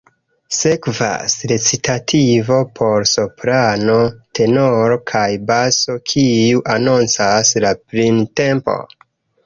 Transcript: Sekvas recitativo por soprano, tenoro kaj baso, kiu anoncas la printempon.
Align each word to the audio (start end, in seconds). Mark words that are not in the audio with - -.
Sekvas 0.59 1.35
recitativo 1.51 2.57
por 2.79 3.05
soprano, 3.13 3.99
tenoro 4.41 4.99
kaj 5.15 5.25
baso, 5.53 6.01
kiu 6.15 6.67
anoncas 6.79 7.57
la 7.69 7.79
printempon. 7.93 8.87